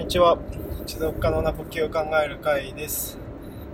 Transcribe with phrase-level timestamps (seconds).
[0.00, 0.38] にちは。
[0.86, 3.18] 持続可能な呼吸を考える会です、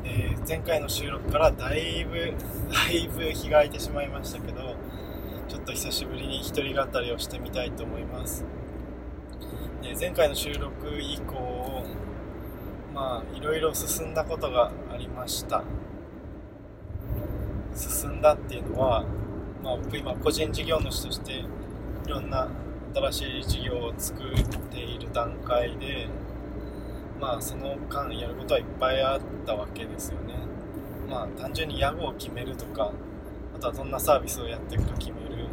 [0.02, 2.34] えー前回の収録からだいぶ
[2.72, 4.75] だいぶ日が空いてしまいましたけど
[5.49, 8.45] ちょっと久しぶりに一人語りをしてみたいと思います、
[9.84, 11.84] え前回の収録以降
[12.93, 15.62] まあいろいろ進んだことがありました。
[17.74, 19.04] 進んだっていうのは、
[19.62, 21.45] まあ、僕今個人事業主としてい
[22.08, 22.48] ろんな
[22.96, 26.08] 新しい事業を作っている段階で
[27.21, 30.34] まあその間やることはいっぱいあったわけですよね。
[31.08, 32.93] まあ単純に屋号を決めるとか
[33.55, 35.47] あとはどんなサービスをやっていくか決める。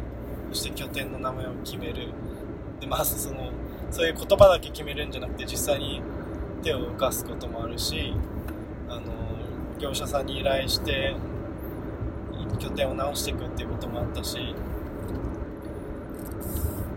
[0.52, 2.08] そして拠点の名前を決める。
[2.80, 3.50] でまずその
[3.90, 6.00] そういう言葉だけ決めるんじゃなくて実際に
[6.62, 8.14] 手を動かすこともあるし
[8.88, 9.02] あの
[9.78, 11.14] 業者さんに依頼して
[12.58, 14.54] 拠点を直していくっていうこともあったし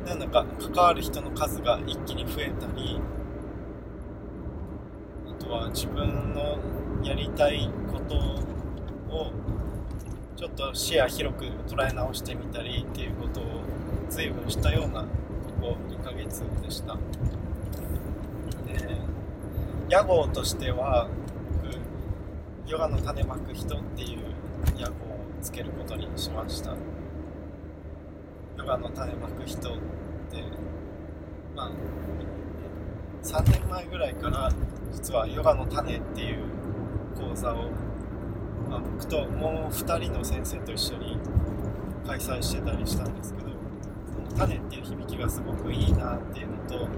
[0.08, 2.98] なんだか関わる人の数が一気に増えたり
[5.30, 6.58] あとは自分の
[7.04, 8.16] やりたいこと
[9.14, 9.34] を
[10.38, 13.44] ちょっと視野広く捉え直してみたりっていうことを
[14.10, 15.08] 随分したようなこ
[15.60, 16.94] こ2ヶ月でした。
[16.94, 17.00] で
[19.90, 21.10] 屋号としては
[22.66, 24.20] 僕ヨガの種まく人っていう
[24.80, 24.96] 屋号を
[25.42, 26.72] つけることにしました。
[28.68, 29.62] ヨガの種まく人っ
[30.30, 30.44] て
[31.56, 31.72] まあ
[33.24, 34.52] 3年前ぐらいから
[34.92, 36.40] 実はヨガの種っていう
[37.16, 37.70] 講座を、
[38.70, 41.18] まあ、僕ともう2人の先生と一緒に
[42.06, 43.48] 開催してたりしたんですけど
[44.12, 46.90] その種っていう響きがすごくいいなっていうのと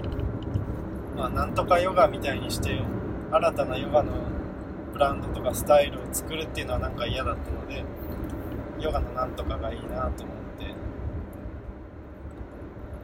[1.16, 2.82] まあなんとかヨガみたいにして
[3.30, 4.12] 新たなヨガの
[4.92, 7.84] ブランドとかスタイルを作るっていうのはなんか嫌だったので
[8.80, 10.39] ヨガのなんとかがいいなと思って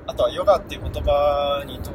[0.07, 1.91] あとはヨガっていう言葉にと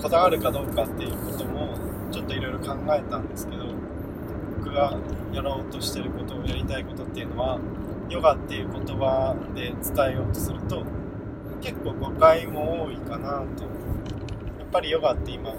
[0.00, 1.76] こだわるかどうかっていうことも
[2.10, 3.64] ちょっといろいろ考えたんですけど
[4.58, 4.96] 僕が
[5.32, 7.58] やろうとしてることをやりたいことっていうのは
[8.08, 10.84] ヨガっていう言葉で伝えようとすると
[11.60, 13.64] 結構誤解も多いかなと。
[13.64, 15.54] やっぱりヨガって今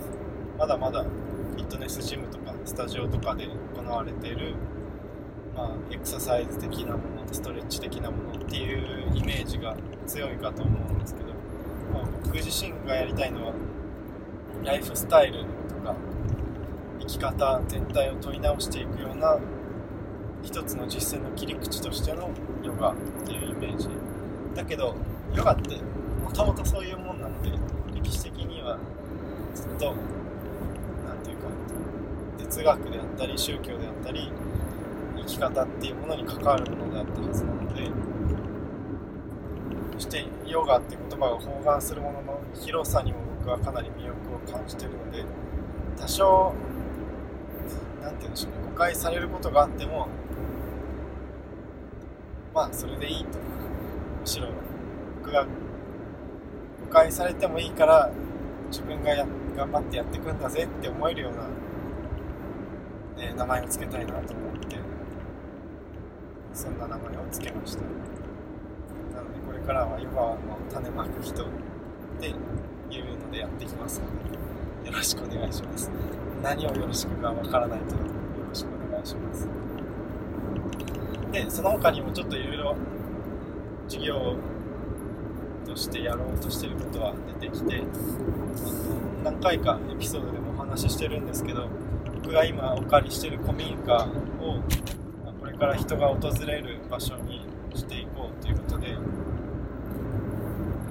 [0.58, 4.56] まだまだフィットネスジムとかスタジオとかで行われている
[5.56, 9.76] まあ、エクササイズ的なものストレッチ的なものっていうイメージが
[10.08, 11.28] 強いかと思うんですけど、
[11.94, 13.54] まあ、僕自身がやりたいのは
[14.64, 15.96] ライフスタイルとか
[17.00, 19.38] 生き方全体を問い直していくような
[20.42, 22.30] 一つの実践の切り口としての
[22.64, 23.90] ヨガっていうイメージ。
[24.56, 24.96] だけど
[25.34, 25.78] ヨガって
[26.24, 27.52] もともとそういうもんなので
[27.94, 28.78] 歴史的には
[29.56, 29.96] ずっと
[31.08, 31.48] 何て言うか
[32.38, 34.32] 哲学であったり宗教であったり
[35.26, 37.90] 生き方っていうものに関わるものであったはずなので
[39.94, 45.24] そしてヨガって言葉が包含するものの広さにも僕はかなり魅力を感じてるので
[46.00, 46.54] 多少
[48.02, 50.08] 何て言うんでしょうね誤解されることがあっても
[52.54, 53.40] まあそれでいいと。
[54.24, 54.48] むしろ
[55.22, 55.50] 僕が誤
[56.92, 58.10] 解されてもいいから
[58.70, 59.26] 自分がや
[59.58, 61.48] 頑張ってやっていくんだぜって思えるような、
[63.24, 64.93] え名前を付けたいなと思って。
[66.54, 67.82] そんな名前を付けました。
[67.82, 70.38] なのでこれからはヨガの
[70.72, 71.48] 種まく人っ
[72.20, 72.36] ていう
[73.20, 74.06] のでやっていきますの
[74.84, 75.90] でよろしくお願いします。
[76.42, 78.04] 何をよろしくかわからないけどよ
[78.48, 79.48] ろしくお願いします。
[81.32, 82.76] でその他にもちょっといろいろ
[83.88, 84.36] 事業
[85.66, 87.82] としてやろうとしてることは出てきて
[89.24, 91.68] 何回かエピソードでもお話ししてるんですけど
[92.14, 94.08] 僕が今お借りしてる古民家
[94.42, 94.60] を
[95.64, 98.98] から人が訪れる場所にしていこうということで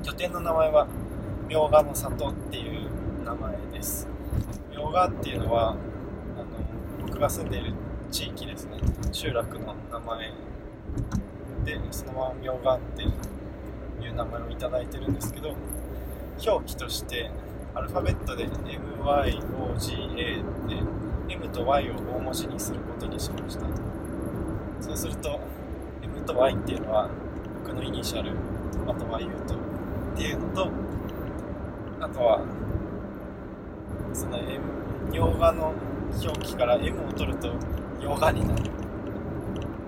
[0.02, 0.86] 拠点の名前は
[1.46, 2.88] 明賀の里っていう
[3.22, 4.08] 名前です。
[4.74, 5.76] 明賀っていうのはあの
[7.06, 7.74] 僕が住んでいる
[8.10, 8.78] 地域ですね。
[9.12, 10.32] 集落の名前
[11.66, 14.56] でそのまま明賀っていう名前をいい
[14.86, 15.54] てるんですけど
[16.46, 17.30] 表記として
[17.74, 20.16] アルファベットで MYOGA
[20.66, 20.82] で
[21.28, 23.91] M と Y を大文字にすることにしました。
[24.82, 25.38] そうすると
[26.02, 27.08] M と Y っていうのは
[27.64, 28.32] 僕のイニシャル
[28.88, 29.58] あとは U とっ
[30.16, 30.70] ていうのと
[32.00, 32.40] あとは
[34.12, 34.60] その M
[35.12, 35.72] 洋画の
[36.22, 37.54] 表記から M を取ると
[38.02, 38.70] 洋画になる。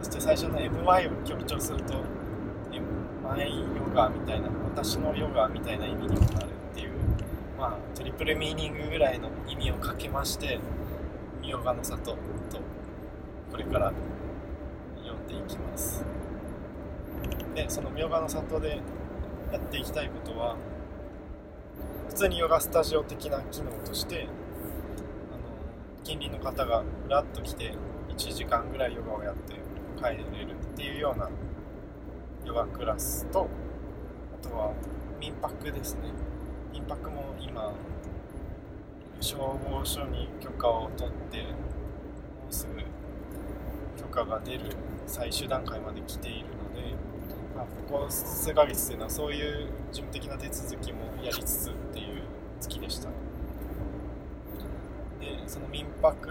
[0.00, 1.94] そして最初の MY を強調すると
[2.72, 2.86] M
[3.22, 6.90] マイヨガみたいな私のヨガみたいな意味にもなるっていう
[7.58, 10.60] まあトリプルミーニングぐらいの意味をかけまして
[11.42, 12.16] ヨガの里と
[13.50, 13.92] これから
[15.24, 16.04] 呼んでいきます。
[17.54, 18.80] でその明賀の里で
[19.52, 20.56] やっていきたいことは
[22.08, 24.32] 普通にヨガスタジオ的な機能としてあの
[26.02, 27.74] 近隣の方がふらっと来て
[28.08, 29.54] 1時間ぐらいヨガをやって
[29.96, 31.30] 帰れるっていうような
[32.44, 33.48] ヨガクラスと
[34.42, 34.72] あとは
[35.20, 36.00] 民泊ですね。
[36.72, 37.72] 民泊も今
[39.20, 41.44] 消防署に許可を取っても
[42.50, 42.80] うすぐ
[44.02, 44.60] 許可が出る
[45.06, 46.94] 最終段階まで来ているので、
[47.56, 52.22] まあ、ここ数ヶ月というのはそういう事務的な手続きもやりつつっていう
[52.60, 53.08] 月でした。
[55.20, 56.28] でその民泊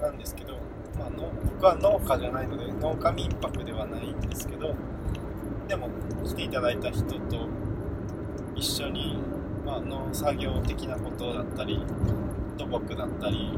[0.00, 0.54] なんですけど、
[0.98, 4.74] まあ、の僕は農家じゃないので農家民泊ではないんですけど
[5.68, 5.88] でも
[6.24, 7.48] 来ていただいた人と
[8.54, 9.18] 一緒に、
[9.64, 11.84] まあ、農作業的なことだったり
[12.56, 13.52] 土木だったり、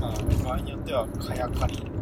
[0.00, 0.12] まあ、
[0.44, 1.97] 場合によっては蚊刈り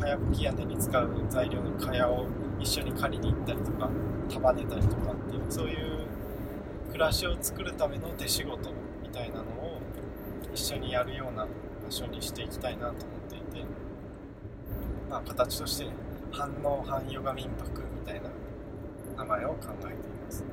[0.00, 2.26] かやぶき屋根に使う材料の蚊帳を
[2.60, 3.88] 一緒に借りに行ったりとか
[4.28, 6.06] 束ねたりとかっていうそういう
[6.88, 8.70] 暮らしを作るための手仕事
[9.02, 9.80] みたいなのを
[10.52, 13.64] 一緒にやるような場所にしていきたいなと思っていて、
[15.08, 15.86] まあ、形として
[16.30, 18.28] 反応反ヨガ民泊みたいな
[19.16, 20.44] 名前を考えています。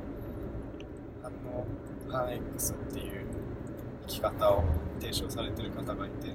[1.22, 1.66] 反応
[2.10, 3.26] 反 X っていう
[4.08, 4.64] 生き方を
[5.00, 6.30] 提唱されてる方がいて、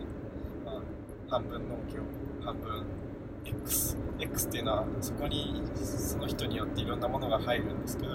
[1.29, 2.01] 半分農業
[2.45, 2.85] 半分
[3.45, 8.15] X X っていうのはそこにその人によっていろんなものが入るんですけど、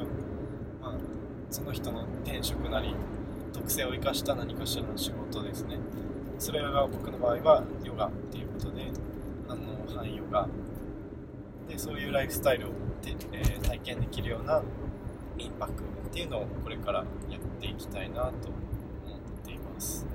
[0.81, 0.93] まあ、
[1.49, 2.95] その人の転職なり
[3.53, 5.77] 特性を生かした何かしらの仕事ですね。
[6.37, 8.91] それが僕の場合はヨガっていうことで
[9.47, 9.61] あの
[9.93, 10.47] 反ヨガ。
[11.67, 12.69] でそういうライフスタイルを
[13.01, 14.61] て、えー、体験できるような
[15.37, 15.75] 民泊っ
[16.11, 18.31] ていうのをこれからやっていきたいなと思っ
[19.45, 20.08] ています。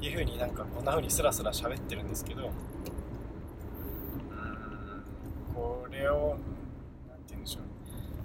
[0.00, 2.50] いうふうになんかこんな風にスラスラ喋ってるんですけど
[5.54, 6.38] これを
[7.08, 7.62] 何て言うんでしょう。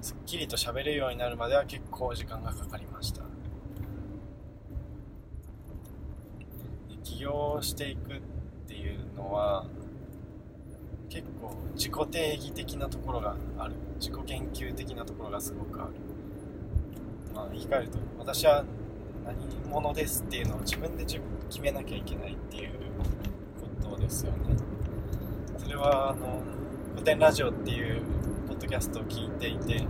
[0.01, 3.23] すっきりと喋れるようになるまでは結構時間がかかりました。
[7.03, 8.21] 起業していくっ
[8.67, 9.65] ていうのは
[11.09, 13.75] 結構自己定義的なところがある。
[13.99, 15.93] 自己研究的なところがすごくある。
[17.33, 18.63] まあ言い換えると私は
[19.25, 19.35] 何
[19.71, 22.71] 者ですっていうのを自分で自分決めなきゃいけないっていう
[23.81, 24.55] ことですよね。
[25.57, 26.41] それはあの
[26.93, 28.01] 古典ラジオっていう
[28.47, 29.85] ポッドキャストを聞いていて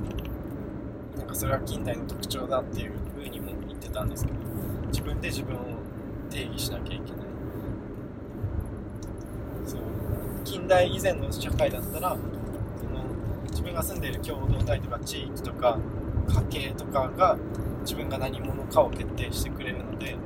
[1.17, 4.37] なんかそれは近代の特徴だっていう風にも言ってたんですけど
[4.87, 5.59] 自分で自分を
[6.29, 7.25] 定義しなきゃいけない。
[9.65, 9.81] そう。
[10.45, 12.17] 近代以前の社会だったら
[12.77, 13.03] その
[13.49, 15.77] 自分が住んでいる共同体とか地域とか
[16.49, 17.37] 家系とかが
[17.85, 20.17] 自分が何者かを決定してくれるので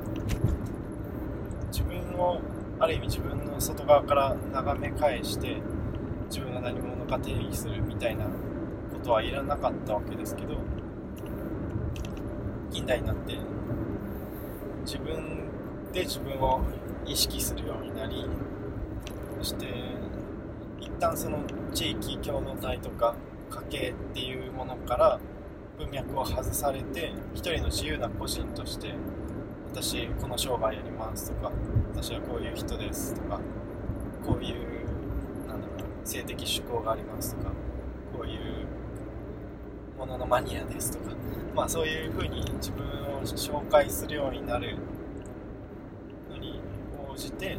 [1.70, 2.40] 自分を
[2.78, 5.58] ある意味自分の外側から眺め返して
[6.30, 8.30] 自分が何者か定義するみたいなこ
[9.04, 10.56] とはいらなかったわけですけど
[12.70, 13.36] 近代になって
[14.86, 15.50] 自分
[15.92, 16.62] で自分を
[17.04, 18.24] 意識するようになり
[19.38, 19.66] そして
[20.80, 21.38] 一旦その
[21.74, 23.14] 地域共同体とか
[23.50, 25.20] 家系っていうものから
[25.80, 28.94] 文脈を外されて一人の自由な個人として
[29.72, 31.52] 私この商売やりますとか
[31.94, 33.40] 私はこういう人ですとか
[34.26, 37.50] こういうなんだろう性的趣向がありますとか
[38.12, 38.66] こういう
[39.98, 41.14] もののマニアですとか
[41.54, 44.76] まあそういうふうに自分を紹介するようになる
[46.30, 46.60] のに
[47.10, 47.56] 応じて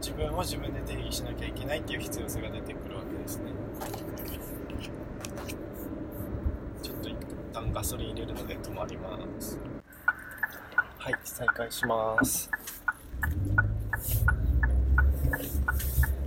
[0.00, 3.52] 自分を自分で定義しなきゃいけないっていう必要性が出てくるわけですね
[6.82, 7.16] ちょっと一
[7.52, 9.58] 旦ガソリン入れるので止まります。
[10.96, 12.50] はい再開します。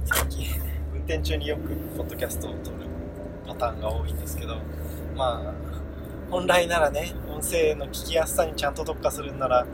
[0.05, 0.45] 最近
[0.93, 2.77] 運転中によくポッドキャストを撮る
[3.47, 4.57] パターンが多いんですけど
[5.15, 5.53] まあ
[6.29, 9.65] 本来ならね音声の聞きやすさにちゃんと特化するんなら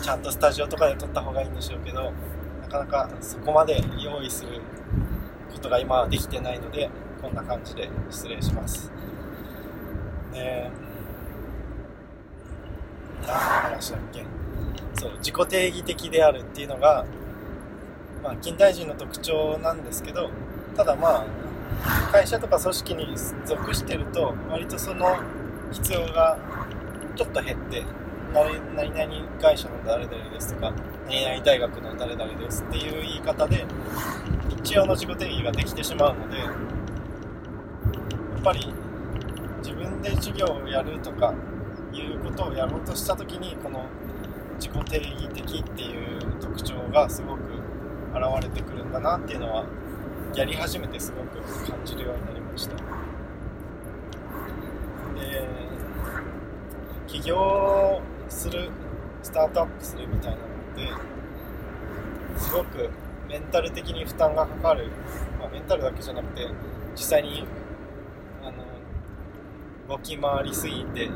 [0.00, 2.14] ちゃんとスタジオとかで撮った方がいいんでしょうけど
[2.62, 4.62] なかなかそこまで用意する
[5.52, 6.88] ことが今はできてないので
[7.20, 8.95] こんな感じで失礼します。
[10.36, 10.70] で
[13.26, 14.24] 何の話だっけ。
[14.98, 17.04] そう自己定義的であるっていうのが
[18.26, 20.30] まあ、近代人の特徴なんですけど
[20.76, 21.24] ただま
[21.84, 23.06] あ会社とか組織に
[23.44, 25.16] 属してると割とその
[25.70, 26.36] 必要が
[27.14, 27.84] ちょっと減って
[28.34, 30.72] 何々会社の誰々ですとか
[31.08, 33.64] 何々大学の誰々ですっていう言い方で
[34.58, 38.72] 一応の自己定義ができてしまうのでやっぱり
[39.76, 41.34] 分で授業をやるとか
[41.92, 43.86] いうことをやろうとした時にこの
[44.58, 47.40] 自己定義的っていう特徴がすごく
[48.14, 49.64] 現れてくるんだなっていうのは
[50.34, 52.76] やり始めてすごく感じるようになりました。
[52.76, 52.82] で
[57.06, 58.70] 起業する
[59.22, 62.90] スタートアップするみたいなのってすごく
[63.28, 64.88] メンタル的に負担がかかる、
[65.38, 66.48] まあ、メンタルだけじゃなくて
[66.94, 67.46] 実際に
[69.88, 71.10] 動き回りすぎて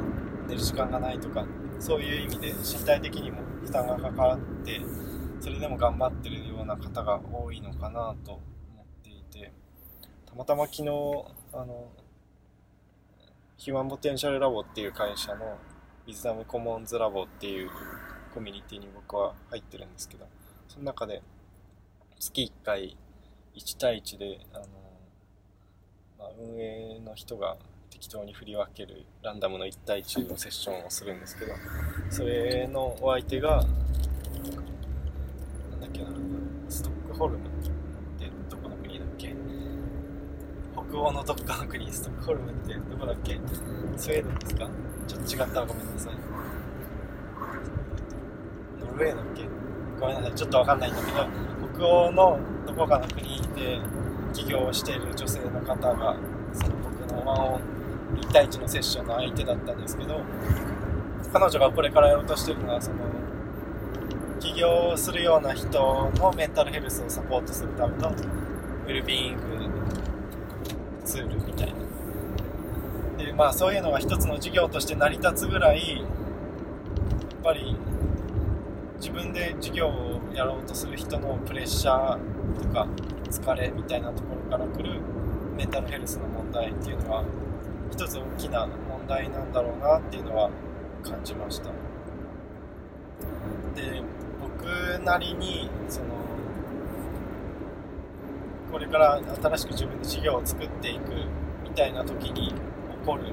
[0.46, 1.46] 寝る時間がないとか
[1.78, 4.80] そういう意味で身体的にも負担がかかって
[5.40, 8.40] それでも頑張ってるような方が多いのかなと思
[8.82, 9.52] っていて
[10.26, 10.84] たまたま昨日
[11.52, 11.88] あの
[13.56, 15.58] ヒューマンポテンシャルラボっていう会社の
[16.06, 17.70] ウィズダムコモンズラボっていう
[18.34, 20.26] コミュニティに僕は入ってるんですけど
[20.68, 21.22] その中で
[22.18, 22.96] 月1回
[23.54, 24.64] 1対1であの、
[26.18, 27.56] まあ、運営の人が
[28.00, 31.52] 適当に振り分けるランダムの1対1のセッションをするんですけど
[32.08, 33.62] それのお相手がな
[35.76, 36.06] んだっけな
[36.70, 37.50] ストックホルムっ
[38.18, 39.36] てどこの国だっけ？
[40.72, 43.38] 北欧のどっかの国ストックホルムってどこだっけ？
[43.98, 44.70] スウェーデンですか？
[45.06, 46.14] ちょっと違ったらごめんなさい。
[48.80, 49.44] ノルウェーだっけ？
[50.00, 50.34] ごめんなさい。
[50.34, 51.28] ちょっとわかんないんだけど
[51.76, 53.78] 北欧のどこかの国で
[54.32, 56.16] 起業している女性の方が
[56.54, 57.60] その僕のワンオン
[58.16, 60.20] 1対1のセッションの相手だったんですけど
[61.32, 62.96] 彼女がこれからやろうとしてるのはその
[64.40, 69.42] 起業するような人のメンタルヘルスをサポートするためのウェルビーイング
[71.04, 71.74] ツールみたいな。
[73.24, 76.06] でまあそういうのが一つの事業として成り立つぐらいやっ
[77.44, 77.76] ぱり
[78.96, 82.86] 自分で事業をやろうとする人のプレッシャーとか
[83.30, 85.00] 疲れみたいなところから来る
[85.56, 87.24] メンタルヘルスの問題っていうのは
[87.90, 90.50] 一つ大きな問題なんだろうなっていうのは
[91.02, 91.70] 感じました。
[93.74, 94.02] で
[94.40, 96.06] 僕なりにその
[98.70, 101.12] これから新しく自分で事業を作っていく
[101.64, 102.54] みたいな時に起
[103.04, 103.32] こる起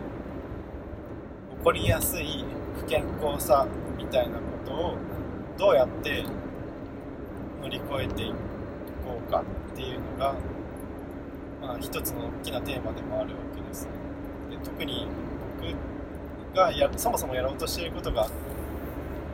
[1.64, 2.44] こりやすい
[2.78, 4.96] 不健康さみたいなことを
[5.58, 6.24] どうやって
[7.62, 8.32] 乗り越えてい
[9.06, 10.36] こうかっていうのが、
[11.62, 13.47] まあ、一つの大きなテーマでもあるわ
[14.68, 15.08] 特に
[16.52, 18.28] 僕がやそもそもやろうとしていることが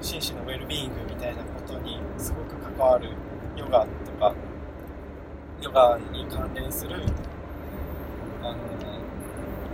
[0.01, 3.09] 心身のウェルビーイングみたいなことにすごく関わる
[3.55, 4.33] ヨガとか
[5.61, 6.95] ヨガに関連する
[8.41, 8.57] あの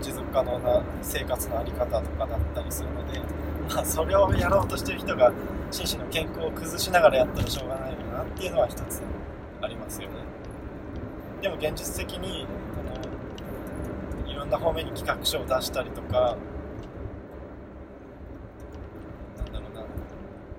[0.02, 3.20] 持続可能な生活の在り方とかだったりするので、
[3.74, 5.34] まあ、それをやろうとしてる人が
[5.72, 9.02] 心身の健康を崩しながらやったらしょうがないよなっていうのは一つ
[9.62, 10.16] ありますよね。
[11.42, 12.46] でも現実的に
[14.50, 16.36] んな方面に企画書を出したりとか
[19.38, 19.74] なんだろう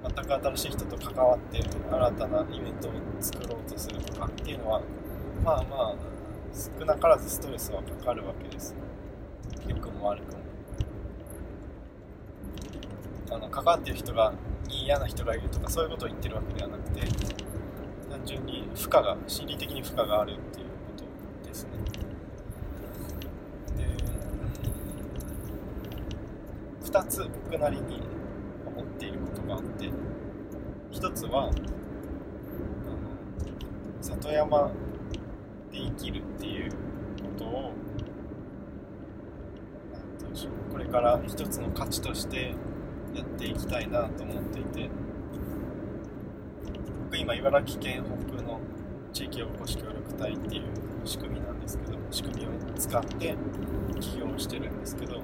[0.02, 4.80] な全く新しい人と関わって新たなイベントを作ろうとするとかっていうのは
[5.44, 5.94] まあまあ
[6.52, 8.74] 少なからずストレスはかかるわけです。
[9.68, 10.40] 良くも悪くも。
[13.32, 14.32] あの関わってる人が
[14.68, 17.00] 嫌な人がいるとかそういうことを言ってるわけではなくて
[18.10, 21.70] 単純に負荷が心理的に負荷があるっていうことですね
[23.76, 23.86] で
[26.90, 28.02] 2つ僕なりに
[28.66, 29.90] 思っていることがあって
[30.90, 31.52] 1つはあの
[34.00, 34.72] 里山
[35.70, 36.76] で生きるっていうこ
[37.38, 37.72] とを
[40.72, 42.54] これから一つの価値として
[43.14, 44.90] やっていきたいなと思っていて
[47.04, 48.60] 僕今茨城県北部の
[49.12, 50.62] 地域おこし協力隊っていう
[51.04, 53.36] 仕組みなんですけど仕組みを使って
[54.00, 55.22] 起業してるんですけど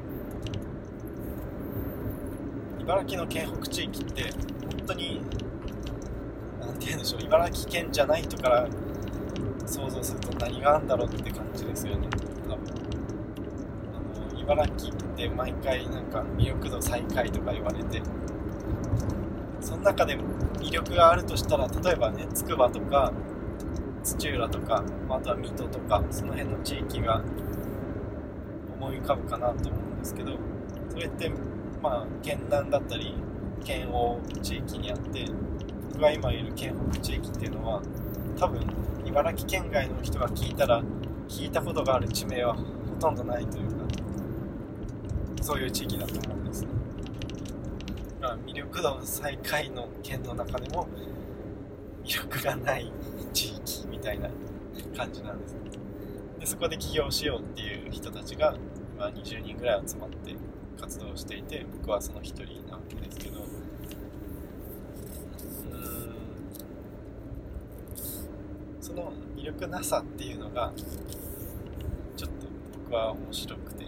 [2.86, 5.20] 茨城の県北地域って本当に
[6.60, 8.68] 何て言うんでしょう茨城県じゃない人から
[9.66, 12.06] 想像すると何があるんだろうって感じですよね。
[12.48, 12.58] 多分
[13.92, 18.00] あの茨城って毎回なんか魅力度最下位とか言われて
[19.60, 20.16] その中で
[20.60, 23.12] 魅力があるとしたら例えばねつくばとか
[24.04, 27.20] 土浦とかあとは水戸とかその辺の地域が
[28.76, 30.38] 思い浮かぶかなと思うんですけど
[30.90, 31.32] それって
[31.86, 33.14] まあ県南だったり
[33.64, 35.24] 県央地域にあって
[35.92, 37.82] 僕が今いる県北地域っていうのは
[38.36, 38.60] 多分
[39.04, 40.82] 茨城県外の人が聞いたら
[41.28, 42.64] 聞いたことがある地名はほ
[42.98, 43.76] とんどないというか
[45.42, 46.68] そういう地域だと思うんですね。
[48.20, 50.88] だから魅力度最下位の県の中でも
[52.04, 52.92] 魅力がない
[53.32, 54.28] 地域みたいな
[54.96, 55.60] 感じなんですね。
[56.40, 58.56] でそこで起業しようっていう人たちが
[58.96, 60.34] 今20人ぐらい集まって
[60.80, 63.40] 活動していて僕はその一人なわけですけど
[68.80, 70.72] その魅力なさっていうのが
[72.16, 72.46] ちょっと
[72.84, 73.86] 僕は面白くて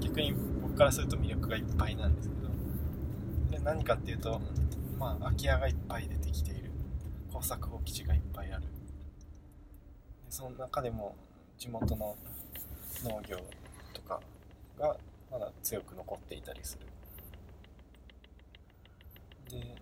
[0.00, 4.40] 逆に僕からすると魅力がいっぱいなんですけどで何かっていうと、
[4.98, 6.68] まあ、空き家がいっぱい出てきている。
[7.38, 8.62] 耕作放棄地がいっぱいある。
[8.62, 8.68] で
[10.30, 11.14] その中でも
[11.56, 12.16] 地元の
[13.04, 13.38] 農業
[14.78, 14.96] が
[15.30, 16.86] まだ強く残っていたりする
[19.50, 19.74] で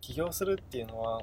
[0.00, 1.22] 起業するっていうのは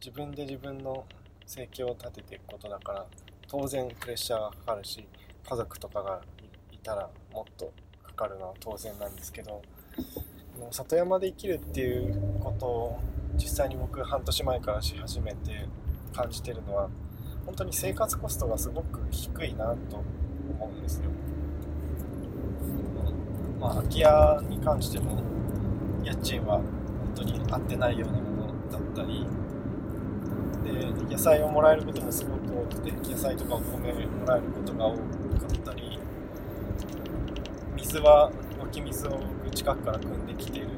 [0.00, 1.04] 自分で自分の
[1.46, 3.06] 生計を立てていくことだから
[3.48, 5.06] 当然プレッシャーがかかるし
[5.46, 6.20] 家族とかが
[6.72, 7.72] いたらもっと
[8.02, 9.62] かかるのは当然なんですけど
[10.70, 13.00] 里山で生きるっていうことを
[13.36, 15.66] 実際に僕半年前からし始めて
[16.12, 16.88] 感じてるのは
[17.44, 20.02] 本当に生活コストがすごく低いなと
[20.58, 21.10] 思うんですよ。
[23.64, 25.22] まあ、空き家に関しても
[26.04, 26.66] 家賃は本
[27.14, 29.26] 当に合ってないようなものだったり
[30.62, 35.00] で野菜をもらえることもすごく多くて野菜とかお米もらえることが多か
[35.46, 35.98] ったり
[37.74, 38.30] 水は
[38.60, 39.18] 湧き水を
[39.54, 40.68] 近くから汲んできている、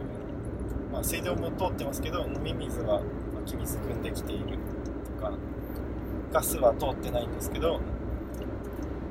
[0.92, 3.02] まあ、水道も通ってますけど飲み水は湧
[3.44, 4.58] き水汲んできている
[5.18, 5.32] とか
[6.32, 7.80] ガスは通ってないんですけど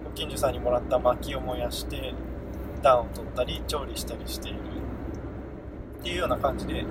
[0.05, 2.13] ご近所さんにもらった薪を燃やして
[2.85, 4.59] 暖を取ったり調理したりしている
[5.99, 6.85] っていうような感じで、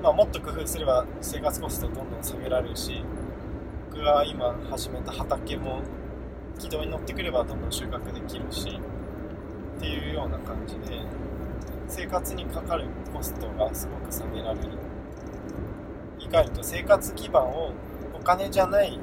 [0.00, 3.04] まあ、もっと工夫すれば生活コストどんどん下げられるし
[3.90, 5.82] 僕が今始めた畑も
[6.58, 8.78] 軌道に乗ってくればどんどん収穫できるし
[9.76, 11.02] っていうような感じで
[11.88, 14.70] 生活にかかるコストがすごく下げられる。
[16.18, 17.72] 以外と生活基盤を
[18.14, 18.98] お金じゃない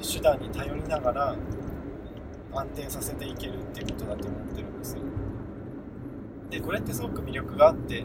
[0.00, 1.36] 手段に頼りながら
[2.56, 5.02] 安定させていけるっていうことだと思ってるんですよ。
[6.50, 8.04] でこれってすごく魅力があって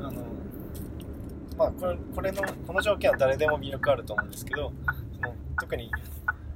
[0.00, 0.26] あの
[1.56, 4.72] まあこれこれのこの条件は誰でも魅力あると思うんですけど
[5.14, 5.90] その特に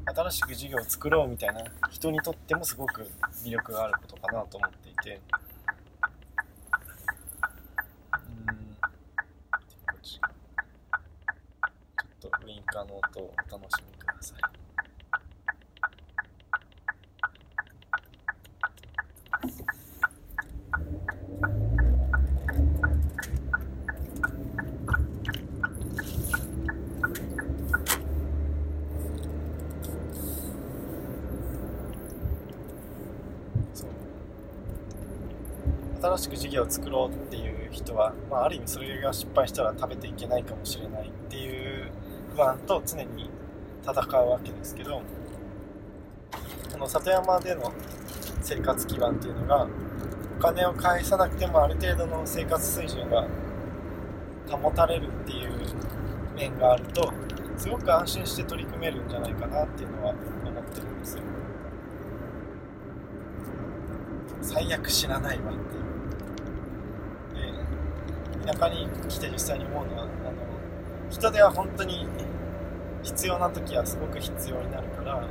[0.04, 3.10] 新しく事業を作ろうみたいな人にとってもすごく
[3.44, 5.20] 魅力があることかなと思っていて。
[8.46, 8.56] うん。
[10.02, 14.62] ちょっとウインカーの音をお楽しみください
[36.02, 41.90] 新しく事業を作ろうっていう人は、まあ、ある意味それが失敗したら食べていけないかもしれないっていう
[42.34, 43.30] 不安と常に
[43.82, 45.02] 戦うわけですけど
[46.72, 47.72] この里山での
[48.40, 49.68] 生活基盤っていうのが
[50.38, 53.26] お金を返さなくてもある程度の生活水準が
[54.50, 55.50] 保たれるっていう
[56.34, 57.12] 面があると
[57.58, 61.22] すごく安心して取り組めるんじゃないかなっていうのは思ってるんですよ。
[64.40, 65.91] 最悪知らないわっていう。
[68.46, 70.10] 田舎に来て実際に思うのはあの
[71.10, 72.06] 人手は本当に
[73.02, 75.26] 必要な時はすごく必要になるから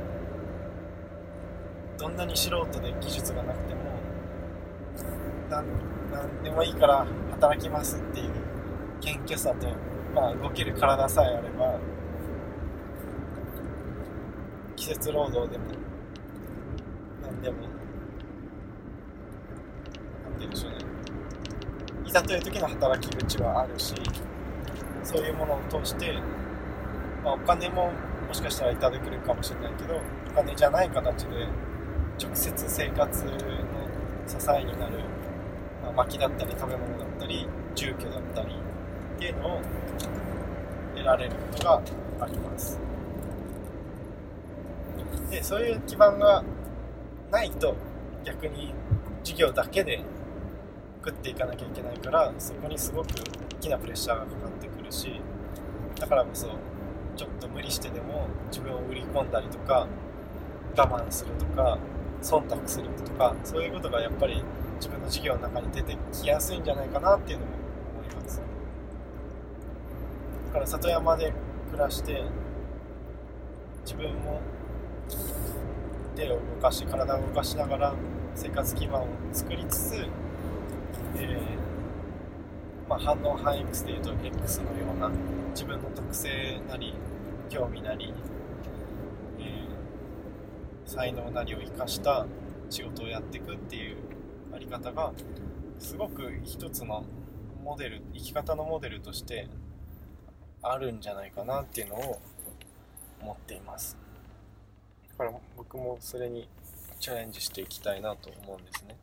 [1.98, 3.80] どんなに素人で技術がなくても
[5.50, 5.64] 何
[6.10, 8.30] 何でもいいから働きますっていう
[9.00, 9.68] 謙虚さと、
[10.14, 11.78] まあ、動ける体さえあれば
[14.76, 15.64] 季節労働でも
[17.22, 17.56] 何でも
[20.24, 20.71] 何て言うんでしょう
[22.12, 23.94] いざという時の働き口はあるし
[25.02, 26.12] そういうものを通して、
[27.24, 27.90] まあ、お金も
[28.28, 29.98] もしかしたらいただけるかもしれないけど
[30.30, 31.46] お金じゃない形で
[32.22, 33.30] 直接生活の
[34.28, 34.98] 支えになる、
[35.82, 38.56] まあ、薪だったり食べ物だったり住居だったり
[39.16, 39.60] っていうのを
[40.94, 41.82] 得られることが
[42.20, 42.78] あります。
[45.30, 46.44] でそういう基盤が
[47.30, 47.74] ないと
[48.22, 48.74] 逆に
[49.24, 50.04] 事業だけで
[51.04, 55.20] 食っていかなきゃいけないからそこにすごく大きなプレッシャーがかかってくるし
[55.98, 56.46] だからこそ
[57.16, 59.88] ちょっと無理してでも自分を売り込んだりとか
[60.76, 61.78] 我慢するとか
[62.22, 64.44] 忖度するとかそういうことがやっぱり
[64.76, 67.52] 自分の事業の中に出てきやすいんじゃないかなっていうのも
[68.02, 68.40] 思います。
[70.46, 71.32] だから里山で
[71.70, 72.22] 暮らして
[73.84, 74.40] 自分も
[76.14, 77.94] 手を動かし体を動かしながら
[78.34, 80.06] 生活基盤を作りつつ
[81.16, 85.10] えー、まあ、反応範囲 X でいうと X のような
[85.50, 86.94] 自分の特性なり
[87.48, 88.12] 興味なり、
[89.38, 92.26] えー、才能なりを生かした
[92.70, 93.96] 仕事をやっていくっていう
[94.54, 95.12] あり方が
[95.78, 97.04] すごく一つの
[97.62, 99.48] モデル生き方のモデルとして
[100.62, 102.20] あるんじゃないかなっていうのを
[103.20, 103.96] 思っています。
[105.10, 106.48] だから僕もそれに
[106.98, 108.96] チャレンジしていきたいなと思うんですね。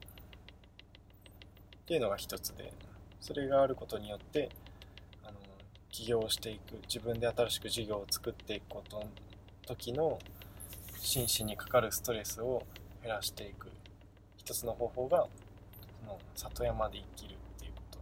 [1.89, 2.71] っていうのが一つで
[3.19, 4.49] それがあることによって
[5.23, 5.39] あの
[5.89, 9.08] 起業していく自分で新しく事業を作っていくことの
[9.65, 10.19] 時の
[10.99, 12.62] 心身にかかるストレスを
[13.02, 13.69] 減らしていく
[14.38, 15.25] 一つの方法が
[15.99, 17.97] その里山で生きるっていうこと。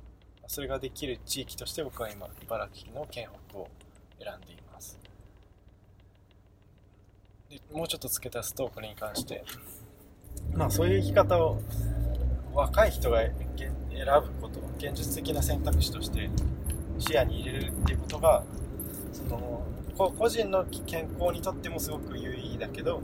[0.48, 3.70] それができる地域として僕は今茨城の県北を
[4.22, 5.00] 選んでいます。
[7.50, 9.46] でもうちょっと付け足すとこれに関して。
[10.54, 11.62] まあそういう生き方を
[12.58, 16.28] 若い人が選ぶこと現実的な選択肢として
[16.98, 18.44] 視野に入れるっていうことが
[19.14, 19.64] その
[19.96, 23.04] 個人の健康にとってもすごく有意義だけど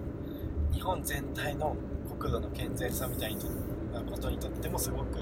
[0.72, 1.76] 日本全体の
[2.20, 3.36] 国土の健全さみたい
[3.94, 5.20] なことにとってもすごく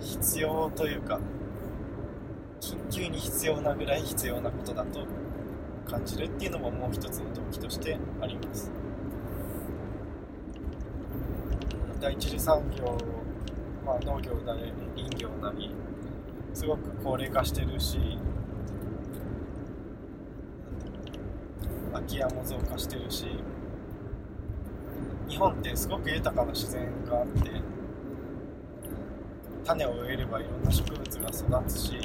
[0.00, 1.18] 必要というか
[2.60, 5.06] 緊急に必要なぐらい必要なことだと
[5.90, 8.70] 感じるっていうのももう一つの動機としてあります。
[12.00, 12.96] 第一次産業、
[13.84, 15.70] まあ、農業なり林業なり
[16.54, 17.98] すごく高齢化してるし
[21.92, 23.26] 空き家も増加してるし
[25.28, 27.50] 日本ってすごく豊かな自然があって
[29.64, 31.98] 種を植えればいろんな植物が育つし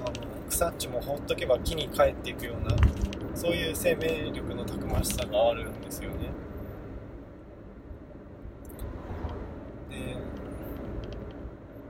[0.00, 0.12] あの
[0.48, 2.76] 草っちも放っとけば木に帰っていくような
[3.34, 6.30] そういう生命力のたくましさがあるんですよね。
[9.90, 10.16] で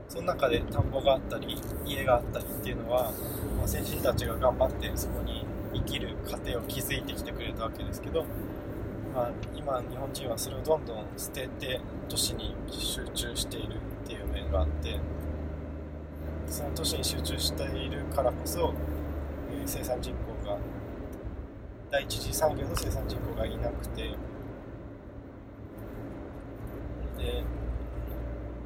[0.09, 3.13] その中で田んぼがあったり家があったりっていうのは、
[3.57, 8.25] まあ、先人たちが頑張ってそこに生きる過程を築いてきてくれたわけですけど、
[9.15, 14.99] まあ、今日本人はそれをどんどん捨てて都市に集中しているっていう面があって
[16.47, 18.73] その都市に集中しているからこそ、
[19.67, 20.57] 生産人口が
[21.91, 24.09] 第一次産業の生産人口がいなくてで、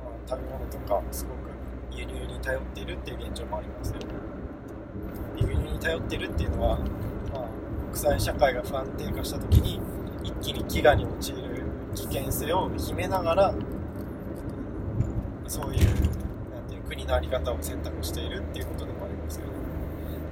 [0.02, 4.00] まあ、食べ物とかすごく輸入に頼っているっていう現状もありますよ。
[5.38, 6.80] 輸入に頼ってるっていうのは、
[7.34, 7.48] まあ、
[7.92, 9.80] 国際社会が不安定化した時に
[10.24, 11.64] 一気に飢餓に陥る
[11.96, 13.54] 危険性を秘めながら
[15.48, 15.86] そういう
[16.52, 19.52] なんていう国の在り方を選択しているっていうことでもありますよね。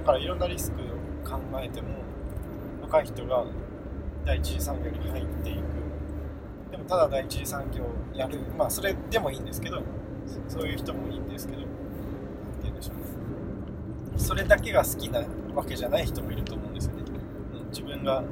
[0.00, 0.84] だからいろんなリスクを
[1.28, 1.88] 考えても
[2.82, 3.44] 若い人が
[4.24, 5.58] 第一次産業に入っていく。
[6.70, 8.38] でもただ第一次産業をやる。
[8.56, 9.82] まあそれでもいいんですけど
[10.48, 11.72] そういう人もいいんですけど何て
[12.64, 13.02] 言うんでしょうね。
[14.18, 15.22] それだけが好きな
[15.54, 17.02] わけじゃない人もいると思うんですよね。
[17.70, 18.22] 自分が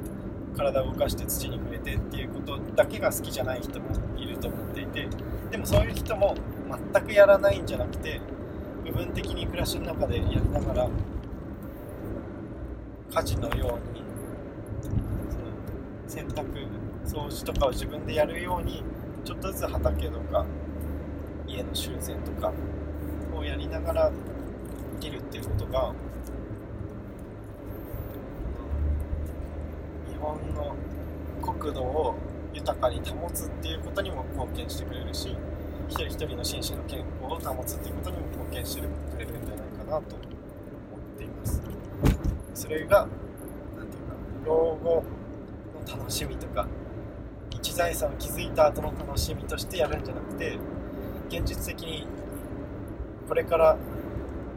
[0.55, 3.87] 体を動かして土に触れてっていうことだけが好きじゃない人も
[4.17, 5.07] いると思っていて
[5.49, 6.35] でもそういう人も
[6.93, 8.21] 全くやらないんじゃなくて
[8.85, 10.89] 部分的に暮らしの中でやりながら
[13.13, 14.03] 家事のように
[15.29, 15.45] その
[16.07, 16.67] 洗濯
[17.05, 18.83] 掃除とかを自分でやるように
[19.23, 20.45] ちょっとずつ畑とか
[21.51, 22.51] 家の修繕とか。
[23.41, 24.11] をやりながら
[24.95, 25.93] 生きるっていうことが
[30.09, 30.75] 日本の
[31.41, 32.15] 国土を
[32.53, 35.35] 豊かに保つっていうことにも貢献してくれるし
[35.89, 40.25] 一人一人の心身の健康を保つっていうことにも貢献してくれるんじゃないかなと思
[40.97, 41.61] っています。
[42.53, 43.07] それが
[43.75, 44.13] 何ていうか
[44.45, 45.03] 老後
[45.87, 46.67] の楽しみとか
[47.49, 50.57] 一財産を築いた後の楽しみとしてやるんじゃなくて
[51.31, 52.05] 現実的に
[53.29, 53.77] これから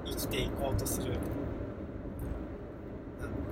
[0.05, 1.13] 生きていこうとする。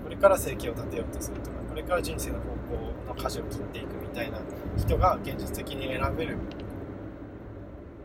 [0.02, 2.54] これから生計を立てようとするとかこれから人生の方向
[3.08, 4.38] の舵を切っていくみたいな
[4.76, 6.36] 人が現実的に選べる。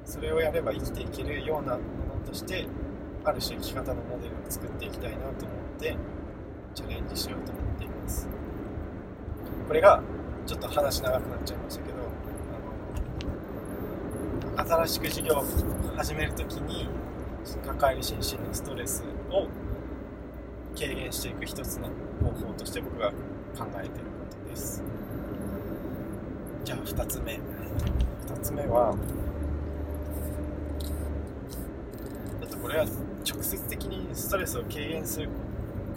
[0.06, 1.82] それをやれば生きていけるようなも
[2.22, 2.66] のとして
[3.26, 5.34] ある種生き方のモデルを作っていきたいなと思っ
[5.80, 5.98] て
[6.76, 8.30] チャレンジしようと思っています。
[9.68, 10.02] これが
[10.46, 11.98] ちょっと話長くなっちゃいましたけど
[14.68, 15.46] 新しく事業を
[15.96, 16.90] 始めるときに
[17.66, 19.02] 抱える心身のストレス
[19.32, 19.48] を
[20.78, 21.88] 軽減していく一つの
[22.22, 23.12] 方法として僕が
[23.58, 24.84] 考えていることです。
[26.66, 27.40] じゃあ2つ目。
[28.28, 28.94] 2つ目は
[32.42, 32.86] ちょっとこれは
[33.26, 35.30] 直接的にストレスを軽減する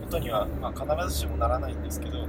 [0.00, 2.28] ことには、まあ、必ずしもならないんですけど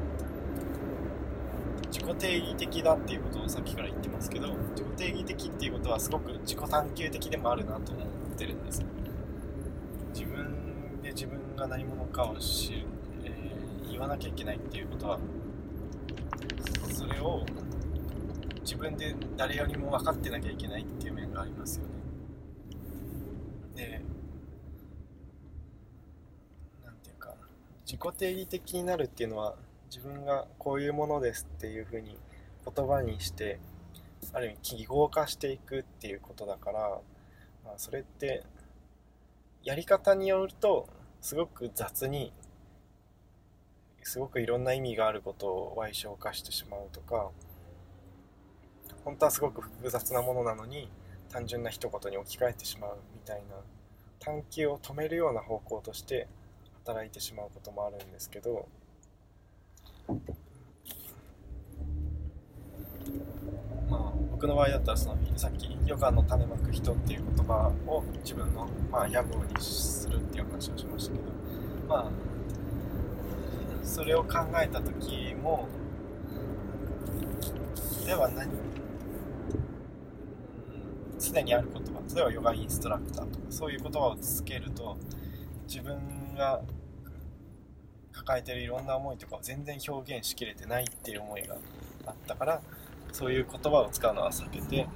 [2.01, 8.83] 自己定義的だっていうことをさっきから言ってますけど自己定義的っていうことはすごく自己探求的でもあるなと思ってるんです。
[10.11, 12.85] 自分で自分が何者かを知る、
[13.23, 15.19] えー、言わなきゃいけないっていうことは
[16.91, 17.45] それを
[18.61, 21.91] 自分で誰よりも分かってなきゃいけないっていう面がありますよね。
[23.75, 24.01] で
[26.83, 27.35] なんていうか
[27.85, 29.55] 自己定義的になるっていうのは
[29.93, 32.17] 自分がこういうものですっていうふうに
[32.65, 33.59] 言葉にして
[34.31, 36.79] ある意味記号化していくっていうことだから、
[37.65, 38.43] まあ、それって
[39.63, 40.87] やり方によると
[41.19, 42.31] すごく雑に
[44.01, 47.29] すごくいろんな意味があることを歪小化してしまうとか
[49.03, 50.89] 本当はすごく複雑なものなのに
[51.29, 53.57] 単純な一言に置き換えてしまうみたいな
[54.19, 56.29] 探求を止めるような方向として
[56.85, 58.69] 働いてしまうこともあるんですけど
[63.89, 71.25] まあ僕の場合だったらそのさっきヨガの種まく人っていう言葉を自分のまあ屋号にするっていう話をしましたけど
[71.87, 72.11] まあ
[73.83, 75.67] それを考えた時も
[78.05, 78.49] では何
[81.19, 82.01] 常にある言葉。
[82.15, 84.97] 例えばヨガインストラクターとかそういう言葉をつけると
[85.67, 86.61] 自分が
[88.11, 91.55] 抱えてるいろんな思いとかを全然表現しきれてないっていう思いが
[92.05, 92.61] あったから
[93.11, 94.87] そういう言葉を使うのは避けて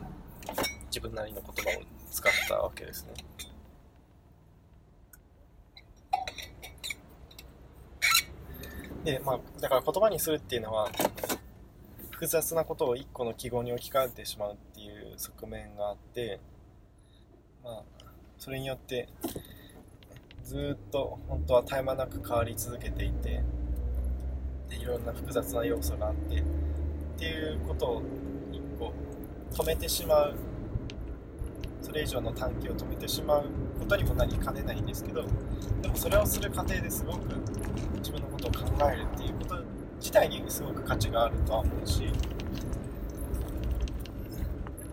[0.87, 3.13] 自分なりの言葉を使ったわけですね。
[9.03, 10.89] でまあだから言葉にするっていうのは
[12.11, 16.39] 複雑なことを一個の記号に置き換えてしまうっていう側面があって
[17.63, 17.83] まあ
[18.39, 19.09] それによって
[20.55, 23.43] ずっと本当は絶え間なく変わり続けていて
[24.69, 26.43] でいろんな複雑な要素があってっ
[27.19, 28.01] ていうことを
[28.53, 28.93] 一個
[29.51, 30.35] 止めてしまう。
[31.81, 33.45] それ以上の短期を止めてしまう
[33.79, 35.23] ことにもなりかねないんですけど
[35.81, 37.35] でもそれをする過程ですごく
[37.97, 39.63] 自分のことを考えるっていうこと
[39.99, 42.09] 自体にすごく価値があるとは思うし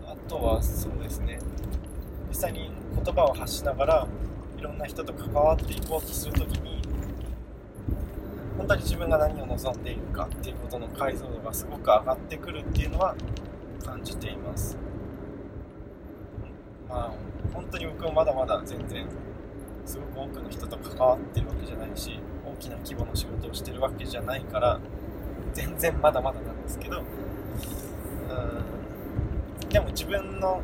[0.05, 1.39] あとはそうですね。
[2.29, 2.69] 実際に
[3.03, 4.07] 言葉を発しながら
[4.63, 6.81] いろんな人と関わっていこうとする時に
[8.57, 13.13] 本当に自分が何を望んでいるかっていうことの解像度がすごく上がってくるっていうのは
[13.83, 14.77] 感じています。
[16.87, 17.11] まあ
[17.53, 19.05] 本当に僕もまだまだ全然
[19.85, 24.79] すごく多くの人と関わってるわけじゃないし大きな規模の仕事をしてるわけじゃないから
[25.51, 27.03] 全然まだまだなんですけどう
[29.65, 29.67] ん。
[29.67, 30.61] でも自分の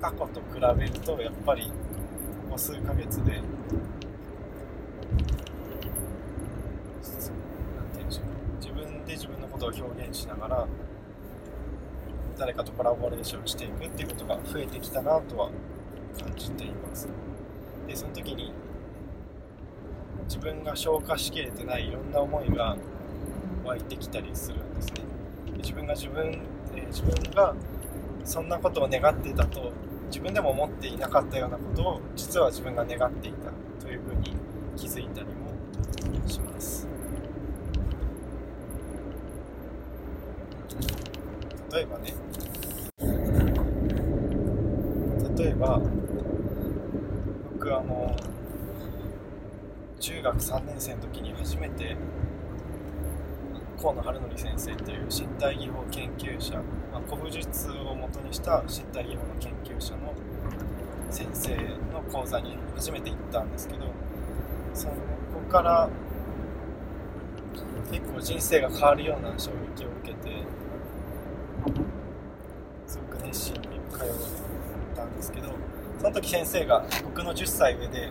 [0.00, 1.70] 過去と比べるとやっぱり
[2.50, 3.40] ここ数ヶ月で。
[8.58, 10.66] 自分で自分のことを表現しながら
[12.36, 15.50] 誰かとコラボレーションしていくっていうことが増えてきたなとは
[16.18, 17.08] 感じています。
[17.86, 18.52] でその時に
[20.24, 22.76] 自分が消化しきれてないいろんな思いが
[23.64, 24.94] 湧いてきたりするんですね。
[25.58, 26.42] 自分が自分、
[26.74, 27.54] えー、自分が
[28.24, 29.72] そんなことを願ってたと
[30.10, 33.52] 自分でも思っていなかったようなことを実は自分が願っていた
[33.84, 34.36] というふうに
[34.76, 36.88] 気づいたりもします。
[41.72, 42.14] 例えばね。
[45.38, 45.80] 例えば
[47.52, 48.14] 僕あの
[49.98, 51.96] 中学3年生の時に初めて
[53.80, 56.60] 河野晴則先生っていう身体技法研究者、
[56.92, 60.14] まあ、古武術をもとにした身体技法の研究者の
[61.10, 61.56] 先生
[61.92, 63.86] の講座に初めて行ったんですけど
[64.74, 64.94] そこ
[65.48, 65.88] から
[67.90, 70.44] 結構人生が変わるような衝撃を受けて
[72.86, 74.08] すごく熱心に通っ
[74.94, 75.48] たんですけど
[75.98, 78.10] その時先生が僕の10歳上で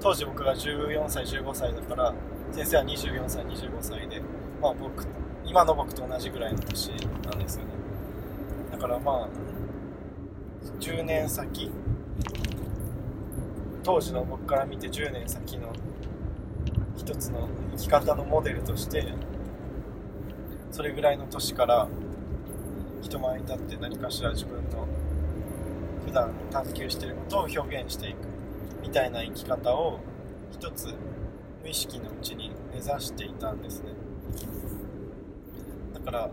[0.00, 2.14] 当時僕が14歳15歳だから
[2.52, 4.20] 先生は24歳25歳で
[4.60, 5.06] まあ僕
[5.44, 6.90] 今の僕と同じぐらいの年
[7.24, 7.81] なんですよね。
[8.82, 9.28] からまあ
[10.80, 11.70] 10年先。
[13.84, 15.72] 当時の僕から見て10年先の
[16.96, 19.12] 一つの生き方のモデルとして
[20.70, 21.88] それぐらいの年から
[23.00, 24.86] 人前に立って何かしら自分の
[26.06, 28.16] 普段探求していることを表現していく
[28.82, 29.98] みたいな生き方を
[30.52, 30.94] 一つ
[31.62, 33.90] 無意識のうちに目指していたんですね。
[35.94, 36.30] だから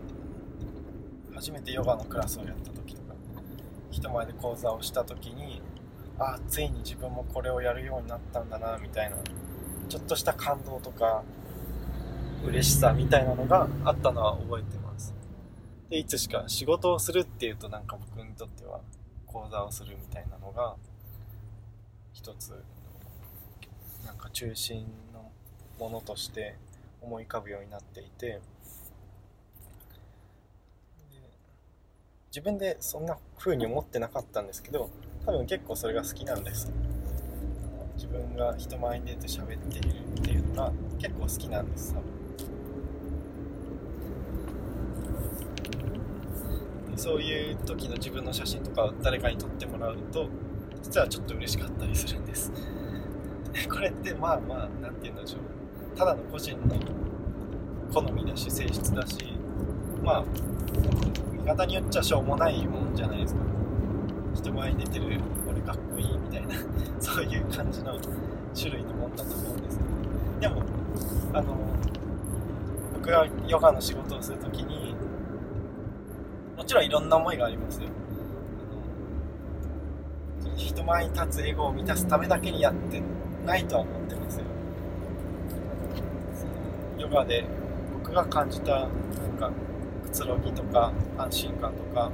[1.40, 3.14] 初めてヨガのクラスをやった時とか
[3.90, 5.62] 人前で講座をした時に
[6.18, 9.16] ああついに自分もこれをやるようになったんだなみたいな
[9.88, 11.24] ちょっとした感動とか
[12.44, 15.14] 嬉しさみたいなのがあったのは覚えてます。
[15.88, 18.80] でいつしか仕事をするっていうとなんか僕にとっては
[19.26, 20.76] 講座をするみたいなのが
[22.12, 22.62] 一つ
[24.04, 25.30] なんか中心の
[25.78, 26.56] ものとして
[27.00, 28.40] 思い浮かぶようになっていて
[32.30, 34.88] 自分でそんな風に思ってなかったんですけど
[35.26, 36.72] 多分結構それが好きなんです。
[37.96, 41.92] 自分が人前に出て喋っているっていうのが結構好きなんです。
[41.92, 42.00] 多
[46.90, 50.28] 分そういう時の自分の写真とかを誰かに撮ってもらうと
[50.82, 52.52] 実はちょっと嬉しかったりするんです。
[53.68, 55.98] これってまあまあ何て言うんでしょう。
[55.98, 56.76] ただの個人の
[57.92, 59.29] 好みだし性質だし
[60.02, 60.24] まあ
[61.32, 63.40] 見方によっちゃしょうもないもんじゃないですか。
[64.34, 66.54] 人前に出てる俺かっこいいみたいな
[67.00, 67.98] そういう感じの
[68.54, 69.84] 種類のもんだと思うんですけ
[70.46, 70.54] ど。
[70.54, 70.62] でも
[71.34, 71.56] あの
[72.94, 74.94] 僕がヨガの仕事をする時に
[76.56, 77.88] もちろんいろんな思いがありますよ。
[80.56, 83.02] 人前に立つエゴを満たすためだけにやって
[83.46, 84.44] ないとは思ってますよ。
[86.98, 87.44] ヨガで
[88.02, 88.88] 僕が感じたなん
[89.38, 89.50] か
[90.10, 92.10] くつろぎとか安心感とか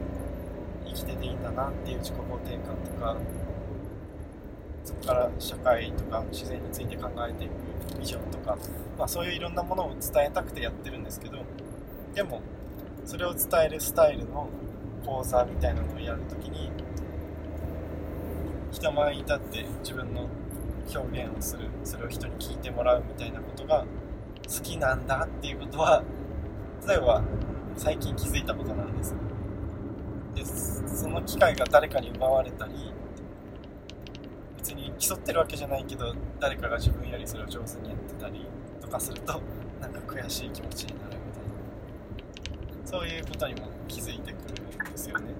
[0.86, 3.16] 生きてていいんだなっていう自己肯定感とか
[4.84, 8.56] そこから社会とか自然について考えていくビジョンとか、
[8.98, 11.38] まあ、そういういろんなものを伝えたくてやってるんですけど
[12.14, 12.42] でも
[13.04, 14.48] それを伝えるスタイルの
[15.04, 16.70] 講座みたいなのをやるときに
[18.70, 20.28] 人前に立って自分の
[20.94, 23.86] 表現をするそれを人に聞いてもらうみたいなことが
[24.46, 26.04] 好きなんだっていうことは
[26.86, 27.22] 例えば
[27.76, 29.14] 最近気づいたことなんです。
[30.34, 32.72] でその機会が誰かに奪われたり
[34.56, 38.46] 別に競ってるわけじゃないけど誰かが自分よりそれを上手にやってたり
[38.80, 39.40] とかすると
[39.80, 42.86] なんか悔しい気持ちになるみたいな。
[42.86, 45.34] そういうことにも気づいてくるんですよね。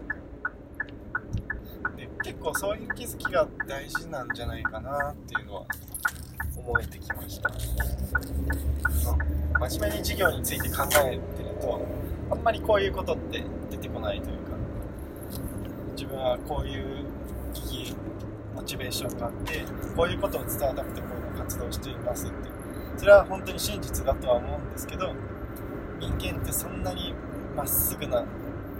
[1.96, 5.66] で結構そういう気づきが大事なんじゃないかなっていうのは
[6.57, 7.57] 思えてきました、ま
[9.66, 11.81] あ、真面目に授業について考えてると
[12.31, 14.57] あんまりこういうことって出てこないというか
[15.93, 17.05] 自分はこういう
[17.55, 17.97] 意義
[18.55, 19.65] モチベーションがあって
[19.97, 22.35] こういうことを伝えたくてこういう活動していますって
[22.97, 25.12] それは本当に真実だとは思うんですけど
[26.01, 27.15] 人間ってそんなに
[27.57, 28.25] まっすぐな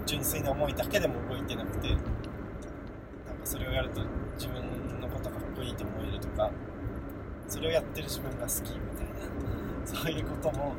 [0.05, 2.01] 純粋な思いだけでも動いてなくてなんか
[3.43, 4.01] それをやると
[4.35, 6.51] 自分のことかっこいいと思えるとか
[7.47, 10.73] それをやってる自分が好きみたいなそういうことも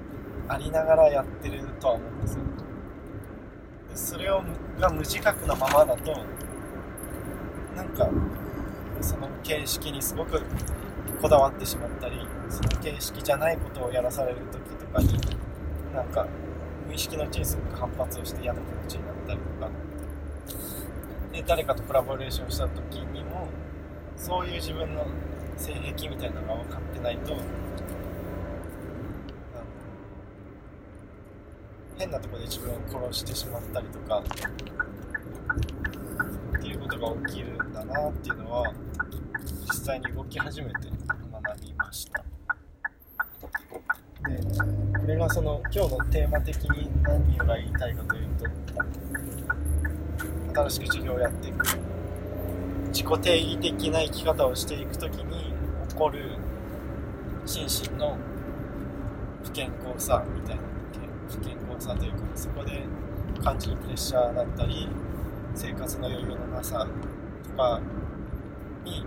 [0.46, 2.44] ありながらやってるとは思うんですよ。
[3.90, 4.42] でそれを
[4.78, 6.12] が無自覚なままだと
[7.76, 8.08] なんか
[9.00, 10.42] その形式にすごく
[11.20, 15.18] こだわってしまったりその形式じゃないことをやらされる時とかに
[15.94, 16.26] なんか
[16.86, 19.70] 無意識のうちにすごく反発をして嫌な気持ちになったりとか。
[21.32, 23.46] で誰かとコラボレーションした時にも
[24.16, 25.06] そういう自分の
[25.56, 27.36] 性癖みたいなのが分かってないと
[31.98, 34.22] 変なとこで自分を殺してしまったりとか
[36.56, 38.72] っていうことが起きるんだなっていうのは
[39.66, 40.74] 実際に動き始めて
[41.32, 42.24] 学びました。
[44.28, 44.42] で
[45.00, 48.46] これがその今日のテーマ的に何が言いたいかというと
[50.54, 51.66] 新しく授業をやっていく。
[52.88, 55.52] 自己定義的な生き方をしていく時に
[55.88, 56.30] 起こる
[57.44, 58.16] 心身の
[59.44, 60.77] 不健康さみたいな。
[61.28, 62.84] 不健康さというかそこで
[63.42, 64.88] 感じるプレッシャーだったり
[65.54, 66.86] 生活の余裕のなさ
[67.44, 67.80] とか
[68.84, 69.04] に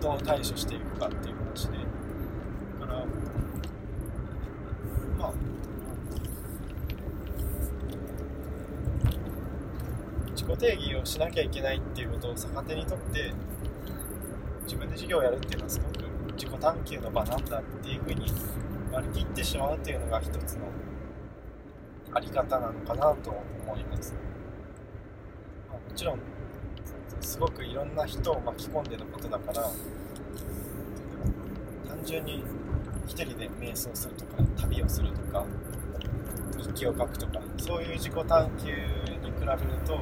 [0.00, 1.78] どう対処していくかっていう話で
[2.80, 3.06] だから
[5.18, 5.32] まあ
[10.30, 13.32] 自己定義をしなきゃいけないっていうことを逆手にとって
[14.64, 18.26] 自分で授業をやるっていうのはすごく自己探求の場なんだっていうふうに
[18.92, 20.66] 割り切ってしまうっていうのが一つの
[22.14, 24.14] あり方なのかなと思います、
[25.68, 26.18] まあ、もちろん
[27.20, 29.62] すごくいろんな人を巻き込んでのことだから
[31.88, 32.42] 単純に
[33.06, 35.44] 一人で瞑想するとか旅をするとか
[36.56, 39.98] 日記を書くとかそういう自己探求に比べると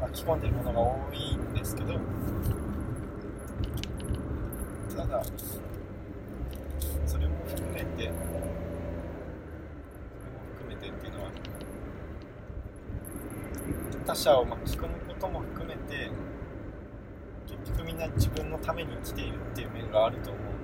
[0.00, 1.94] 巻き込んでるものが多いんですけど
[4.96, 5.22] ただ
[7.06, 7.86] それも含めて
[10.88, 11.30] っていうのは
[14.05, 16.10] 他者を巻き込むことも含めて
[17.46, 20.56] 結局みんな自分のために生きているっていう面があると思うので。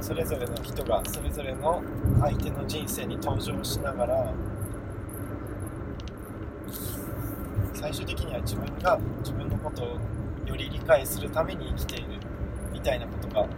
[0.00, 1.82] それぞれの人がそれぞれの
[2.20, 4.32] 相手の人生に登場しながら
[7.74, 9.98] 最終的には自分が自分のことを
[10.46, 12.20] より理解するために生きている
[12.72, 13.48] みたいなことが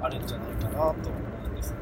[0.00, 0.94] あるんじゃないかなと思
[1.46, 1.74] うんです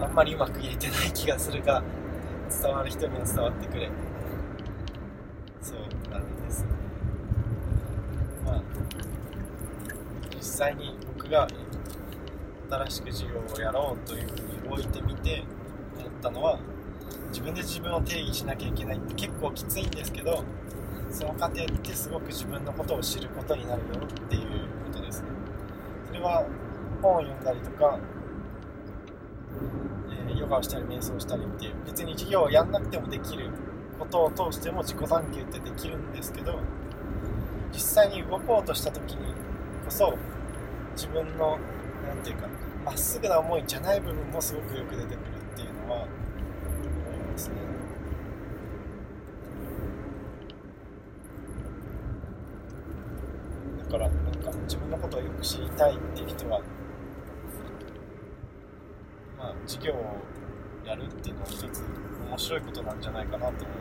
[0.00, 1.82] あんまりうまく言えてない気がするが
[2.50, 3.90] 伝わる人には伝わってくれ。
[5.60, 6.64] そうなんです。
[8.46, 8.62] まあ
[10.34, 11.46] 実際に僕が
[12.70, 14.36] 新しく授業をやろうというふう
[14.66, 15.44] に置いてみて
[15.98, 16.58] 思ったのは
[17.28, 20.42] 自分で自分を定義しなきゃいけないって結構きついんですけど
[21.10, 24.42] その過程ってすごく自分のことを知ることになるよっていう
[24.86, 25.28] ことですね。
[26.08, 26.46] それは
[27.02, 27.98] 本を読んだりとか、
[30.46, 33.50] ヨガをしたり瞑想したりっていう別に授業をやんなくてもできる
[33.98, 36.60] ことを通しても自己探求ってできるんですけど
[37.72, 39.34] 実際に動こうとした時に
[39.84, 40.14] こそ
[40.94, 41.58] 自分の
[42.06, 42.48] 何て言うか
[42.84, 47.54] まっすぐな思いじゃない部分もすごくよく出てくるっていうのは思いますね。
[53.84, 56.60] だからなんか自分のことをよく知りたいっていう人は
[59.66, 60.16] まあ授業を
[60.86, 61.82] やるっていうのは一つ
[62.28, 63.76] 面白いことなんじゃないかなと思い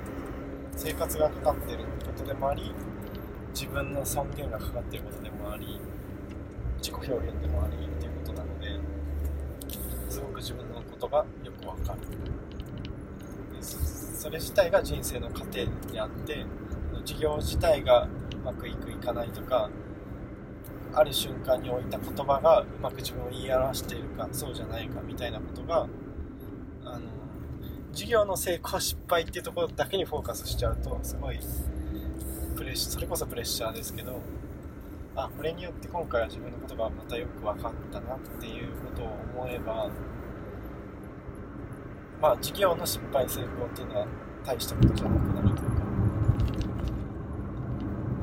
[0.72, 2.74] ます生活がかかってることでもあり
[3.54, 5.80] 自分の尊厳がかかってることでもあり
[6.78, 8.80] 自己表現でもありっていうことなので
[10.10, 12.00] すごく自分のことがよくわかる。
[13.62, 16.46] それ自体が人生の糧であって
[17.06, 18.10] 授業自体がう
[18.44, 19.70] まくいくいかないとか
[20.96, 25.88] ある瞬間に置いた言葉がうまく自分を言い表しているかそうじゃないかみたいなことが
[26.86, 27.02] あの
[27.92, 31.40] 授業の成功失敗っていうところだけにフォーカスしちゃうとすごい
[32.56, 34.22] プレッシそれこそプレッシャーですけど
[35.18, 39.06] あこれによって今回は自分のことがまたよく分かったなっていうことを
[39.44, 39.90] 思えば
[42.22, 44.08] まあ授業の失敗成功っていうのは
[44.46, 45.86] 大したことじゃなくなるというか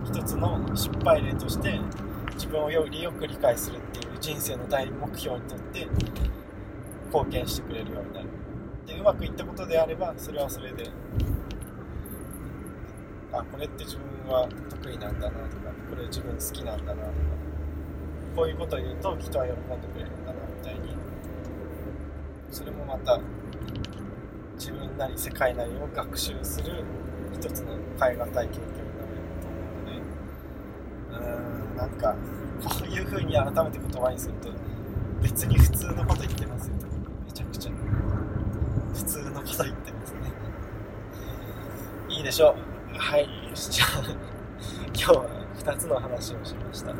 [0.05, 1.81] 一つの失敗例として
[2.35, 5.89] 自分をよりよく理解するっていう人生の大目標にとって
[7.07, 8.26] 貢献してくれるようになる。
[8.87, 10.91] でうまくいったことであればそれはそれで
[13.33, 17.12] あこれって自分は得意なんだなとかこれ自分好きなんだなとか
[18.37, 20.97] こういうことを言うと人は喜んでくれるんだなみたいに
[22.51, 23.20] それもまた
[24.59, 26.85] 自分なり世界なりを学習する
[27.33, 30.03] 一つの変え難い経験になると思うので
[31.11, 32.14] うーんなんか
[32.62, 34.49] こういうふうに改めて言葉にすると
[35.20, 36.74] 別に普通のこと言ってますよ。
[37.26, 37.72] めちゃくちゃ。
[38.95, 40.20] 普通のこと言ってますね。
[42.09, 42.55] いいでしょ
[42.95, 42.97] う。
[42.97, 43.28] はい。
[43.55, 43.89] じゃあ
[44.95, 45.26] 今日は
[45.59, 46.95] 2つの話をしました。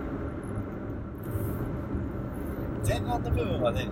[2.85, 3.87] 前半の部分はね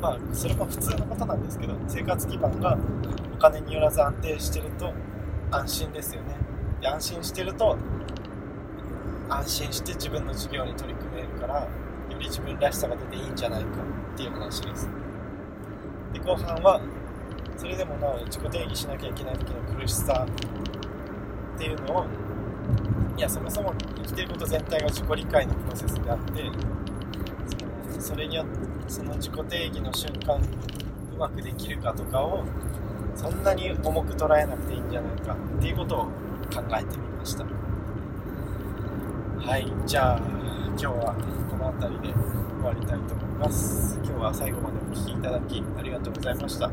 [0.00, 2.76] まあそれも普通のことなんですけど生活基盤が
[3.36, 4.92] お金によらず安定してると
[5.52, 6.34] 安心ですよね。
[6.80, 7.76] で安心してると
[9.28, 11.68] 安心して自分の事業に取り組めるからよ
[12.18, 13.68] り自分らしさが出ていいんじゃないか
[14.14, 14.88] っていう話です。
[16.12, 16.80] で後半は
[17.56, 20.26] それでもなお自己定義しなきゃいけない時の苦しさ
[21.56, 22.06] っていうのを
[23.16, 26.50] いやそもそも生きてること全体が自己理解のプロセスであって
[27.90, 32.44] そのそれによってその自己定義の瞬間うまくできるかとかを
[33.14, 36.10] そんなに重く捉えなくていいんじゃないかっていうことを考
[36.78, 37.65] えてみました。
[39.46, 40.18] はいじゃあ
[40.70, 41.14] 今日は
[41.48, 43.96] この辺りで終わりたいと思います。
[44.02, 46.68] 今日は最後までお聴きいただきありがとうございました。